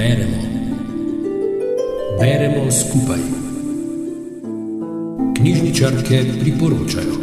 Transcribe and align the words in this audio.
Beremo. 0.00 0.36
Beremo 2.20 2.70
skupaj. 2.70 3.20
Knjižničarke 5.36 6.24
priporočajo. 6.40 7.14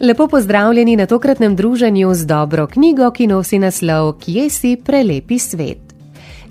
Lepo 0.00 0.28
pozdravljeni 0.28 0.96
na 0.96 1.06
tokratnem 1.06 1.56
druženju 1.56 2.14
z 2.14 2.26
dobro 2.26 2.66
knjigo, 2.66 3.10
ki 3.10 3.26
nosi 3.26 3.58
naslov 3.58 4.12
Kje 4.18 4.50
si 4.50 4.76
prelepi 4.84 5.38
svet. 5.38 5.89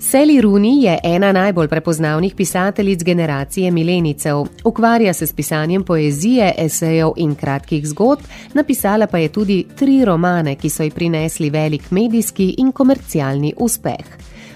Sally 0.02 0.40
Rooney 0.40 0.82
je 0.82 0.98
ena 1.02 1.32
najbolj 1.32 1.68
prepoznavnih 1.68 2.34
pisateljic 2.34 3.02
generacije 3.02 3.70
milenicev. 3.70 4.44
Ukvarja 4.64 5.12
se 5.12 5.26
s 5.26 5.32
pisanjem 5.32 5.84
poezije, 5.84 6.54
esejev 6.58 7.12
in 7.16 7.34
kratkih 7.34 7.88
zgodb, 7.88 8.22
napisala 8.54 9.06
pa 9.06 9.18
je 9.18 9.28
tudi 9.28 9.66
tri 9.76 10.04
romane, 10.04 10.54
ki 10.56 10.68
so 10.68 10.82
ji 10.82 10.90
prinesli 10.90 11.50
velik 11.50 11.90
medijski 11.90 12.54
in 12.58 12.72
komercialni 12.72 13.54
uspeh. 13.56 14.04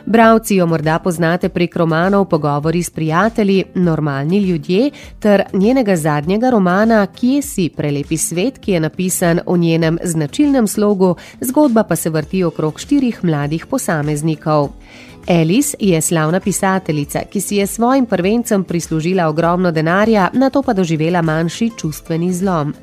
Bravci 0.07 0.57
jo 0.57 0.67
morda 0.67 0.99
poznate 0.99 1.49
prek 1.49 1.77
romanov 1.77 2.25
Pogovori 2.29 2.83
s 2.83 2.91
prijatelji, 2.91 3.65
Normalni 3.75 4.39
ljudje 4.39 4.91
ter 5.21 5.43
njenega 5.53 5.97
zadnjega 5.97 6.51
romana 6.51 7.07
Kje 7.07 7.43
si 7.43 7.71
prelepi 7.77 8.17
svet, 8.17 8.59
ki 8.59 8.73
je 8.73 8.81
napisan 8.81 9.41
v 9.47 9.59
njenem 9.59 9.99
značilnem 10.05 10.67
slogu, 10.67 11.17
zgodba 11.41 11.85
pa 11.85 11.97
se 11.97 12.11
vrti 12.11 12.45
okrog 12.45 12.81
štirih 12.81 13.25
mladih 13.25 13.67
posameznikov. 13.67 14.69
Alice 15.29 15.77
je 15.81 16.01
slavna 16.01 16.41
pisateljica, 16.41 17.21
ki 17.31 17.41
si 17.41 17.57
je 17.57 17.67
svojim 17.67 18.07
prvencem 18.07 18.65
prislužila 18.65 19.29
ogromno 19.29 19.73
denarja, 19.73 20.31
na 20.33 20.51
to 20.51 20.63
pa 20.63 20.73
doživela 20.73 21.23
manjši 21.23 21.71
čustveni 21.79 22.33
zlom. 22.33 22.75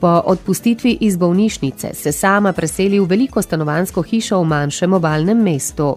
Po 0.00 0.22
odpustitvi 0.24 0.98
iz 1.00 1.16
bolnišnice 1.16 1.94
se 1.94 2.12
sama 2.12 2.52
preseli 2.52 3.00
v 3.00 3.04
veliko 3.04 3.42
stanovansko 3.42 4.02
hišo 4.02 4.40
v 4.40 4.44
manjšem 4.44 4.92
obalnem 4.92 5.42
mestu. 5.42 5.96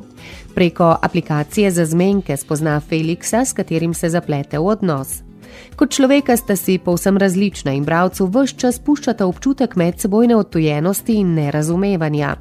Preko 0.56 0.96
aplikacije 1.02 1.72
za 1.72 1.86
zmenke 1.86 2.38
spozna 2.38 2.82
Felixa, 2.90 3.46
s 3.46 3.54
katerim 3.54 3.94
se 3.94 4.10
zaplete 4.10 4.60
v 4.60 4.66
odnos. 4.68 5.22
Kot 5.76 5.92
človeka 5.92 6.38
sta 6.38 6.56
si 6.56 6.78
povsem 6.78 7.18
različna 7.18 7.72
in 7.74 7.84
bravcu 7.84 8.28
vse 8.28 8.56
čas 8.58 8.80
puščata 8.80 9.26
občutek 9.28 9.76
medsebojne 9.76 10.36
odtujenosti 10.36 11.14
in 11.14 11.34
nerazumevanja. 11.34 12.36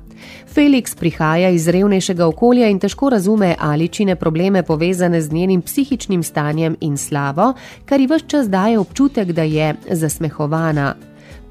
Felix 0.55 0.95
prihaja 0.95 1.51
iz 1.51 1.69
revnejšega 1.69 2.27
okolja 2.27 2.69
in 2.69 2.79
težko 2.79 3.11
razume 3.11 3.55
aličine 3.59 4.17
probleme 4.17 4.63
povezane 4.63 5.23
z 5.23 5.33
njenim 5.33 5.63
psihičnim 5.63 6.23
stanjem 6.23 6.77
in 6.81 6.97
slavo, 6.97 7.55
kar 7.85 8.01
ji 8.01 8.07
vse 8.07 8.27
čas 8.27 8.49
daje 8.49 8.79
občutek, 8.79 9.33
da 9.33 9.43
je 9.43 9.75
zasmehovana. 9.91 10.95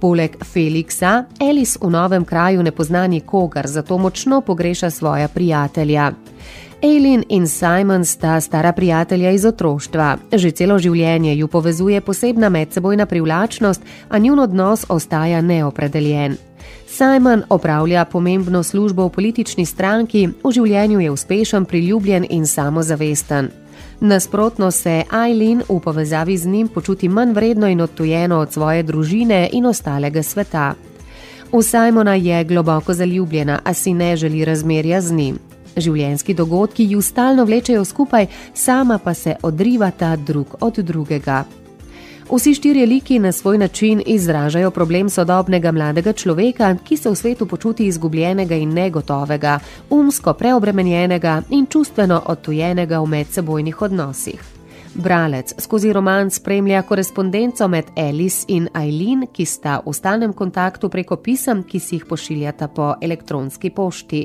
Poleg 0.01 0.37
Felixa, 0.53 1.25
Alice 1.39 1.77
v 1.81 1.89
novem 1.89 2.25
kraju 2.25 2.63
ne 2.63 2.71
pozna 2.71 3.07
nikogar, 3.07 3.67
zato 3.67 3.97
močno 3.97 4.41
pogreša 4.41 4.89
svoja 4.89 5.27
prijatelja. 5.27 6.11
Aileen 6.83 7.23
in 7.29 7.47
Simon 7.47 8.05
sta 8.05 8.41
stara 8.41 8.71
prijatelja 8.71 9.31
iz 9.31 9.45
otroštva. 9.45 10.17
Že 10.33 10.51
celo 10.51 10.79
življenje 10.79 11.35
ju 11.37 11.47
povezuje 11.47 12.01
posebna 12.01 12.49
medsebojna 12.49 13.05
privlačnost, 13.05 13.81
a 14.09 14.17
njun 14.17 14.39
odnos 14.39 14.85
ostaja 14.89 15.41
neopredeljen. 15.41 16.37
Simon 16.87 17.43
opravlja 17.49 18.05
pomembno 18.05 18.63
službo 18.63 19.05
v 19.05 19.13
politični 19.13 19.65
stranki, 19.65 20.27
v 20.43 20.51
življenju 20.51 20.99
je 20.99 21.11
uspešen, 21.11 21.65
priljubljen 21.65 22.25
in 22.29 22.47
samozavesten. 22.47 23.51
Nasprotno 23.99 24.71
se 24.71 25.03
Aileen 25.09 25.61
v 25.69 25.79
povezavi 25.79 26.37
z 26.37 26.47
njim 26.47 26.67
počuti 26.67 27.09
manj 27.09 27.33
vredno 27.33 27.67
in 27.67 27.81
odtujeno 27.81 28.39
od 28.39 28.53
svoje 28.53 28.83
družine 28.83 29.49
in 29.53 29.65
ostalega 29.65 30.23
sveta. 30.23 30.73
V 31.53 31.61
Simona 31.61 32.15
je 32.15 32.43
globoko 32.43 32.93
zaljubljena, 32.93 33.59
a 33.63 33.73
si 33.73 33.93
ne 33.93 34.15
želi 34.17 34.45
razmerja 34.45 35.01
z 35.01 35.11
njim. 35.11 35.50
Življenjski 35.77 36.33
dogodki 36.33 36.85
ju 36.91 37.01
stalno 37.01 37.45
vlečejo 37.45 37.85
skupaj, 37.85 38.27
sama 38.53 38.97
pa 38.97 39.13
se 39.13 39.35
odrivata 39.43 40.15
drug 40.15 40.55
od 40.59 40.79
drugega. 40.83 41.43
Vsi 42.31 42.53
štirje 42.53 42.85
liki 42.85 43.19
na 43.19 43.31
svoj 43.31 43.57
način 43.57 44.01
izražajo 44.05 44.71
problem 44.71 45.09
sodobnega 45.09 45.71
mladega 45.71 46.13
človeka, 46.13 46.75
ki 46.83 46.97
se 46.97 47.09
v 47.09 47.15
svetu 47.15 47.45
počuti 47.45 47.85
izgubljenega 47.85 48.55
in 48.55 48.73
negotovega, 48.73 49.59
umsko 49.89 50.33
preobremenjenega 50.33 51.41
in 51.49 51.65
čustveno 51.65 52.21
odtujenega 52.25 52.99
v 52.99 53.05
medsebojnih 53.05 53.81
odnosih. 53.81 54.60
Bralec 54.93 55.53
skozi 55.57 55.93
roman 55.93 56.29
spremlja 56.31 56.81
korespondenco 56.81 57.67
med 57.67 57.85
Alice 57.95 58.45
in 58.47 58.67
Eileen, 58.75 59.23
ki 59.31 59.45
sta 59.45 59.77
v 59.85 59.93
stalnem 59.95 60.33
kontaktu 60.33 60.89
preko 60.91 61.15
pisem, 61.23 61.61
ki 61.63 61.79
si 61.79 61.95
jih 61.95 62.03
pošiljata 62.09 62.67
po 62.67 62.89
elektronski 63.01 63.69
pošti. 63.69 64.21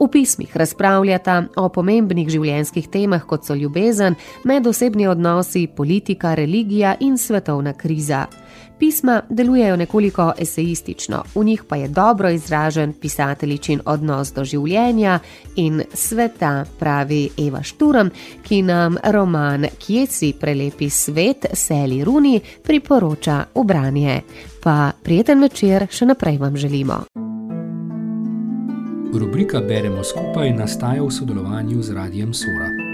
V 0.00 0.08
pismih 0.12 0.56
razpravljata 0.56 1.36
o 1.60 1.68
pomembnih 1.68 2.30
življenjskih 2.32 2.88
temah, 2.88 3.26
kot 3.28 3.44
so 3.44 3.54
ljubezen, 3.54 4.16
medosebni 4.44 5.06
odnosi, 5.06 5.66
politika, 5.68 6.34
religija 6.34 6.96
in 7.00 7.18
svetovna 7.18 7.76
kriza. 7.76 8.24
Pisma 8.78 9.22
delujejo 9.28 9.76
nekoliko 9.76 10.32
esejistično, 10.38 11.22
v 11.34 11.44
njih 11.44 11.62
pa 11.68 11.76
je 11.76 11.88
dobro 11.88 12.30
izražen 12.30 12.92
pisateljičin 12.92 13.80
odnos 13.84 14.32
do 14.32 14.44
življenja 14.44 15.18
in 15.56 15.82
sveta, 15.94 16.64
pravi 16.78 17.28
Eva 17.38 17.62
Šturm, 17.62 18.08
ki 18.42 18.62
nam 18.62 18.96
roman 19.04 19.66
Kje 19.78 20.06
si 20.06 20.32
prelepi 20.40 20.90
svet, 20.90 21.46
Seli 21.52 22.04
Runi, 22.04 22.40
priporoča 22.62 23.44
v 23.54 23.64
branje. 23.64 24.20
Pa 24.62 24.92
prijeten 25.02 25.40
večer 25.40 25.86
še 25.90 26.06
naprej 26.06 26.38
vam 26.38 26.56
želimo. 26.56 27.04
Rubrika 29.16 29.60
Beremo 29.60 30.04
skupaj 30.04 30.52
nastaja 30.52 31.02
v 31.02 31.10
sodelovanju 31.10 31.82
z 31.82 31.94
Radijem 31.94 32.34
Sora. 32.34 32.85